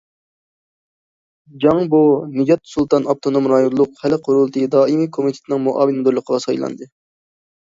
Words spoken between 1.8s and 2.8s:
بو، نىجات